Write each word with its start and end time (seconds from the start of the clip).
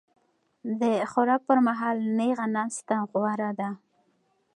د 0.81 0.81
خوراک 1.11 1.41
پر 1.47 1.57
مهال 1.67 1.97
نېغه 2.17 2.45
ناسته 2.55 2.95
غوره 3.11 3.51
ده. 3.59 3.69